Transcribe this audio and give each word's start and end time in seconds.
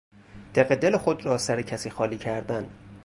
دق 0.55 0.75
دل 0.75 0.97
خود 0.97 1.25
را 1.25 1.37
سر 1.37 1.61
کسی 1.61 1.89
خالی 1.89 2.17
کردن 2.17 2.69